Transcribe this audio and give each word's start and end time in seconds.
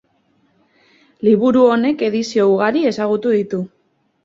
Liburu 1.27 1.67
honek 1.75 2.03
edizio 2.09 2.49
ugari 2.55 2.83
ezagutu 2.95 3.37
ditu. 3.39 3.65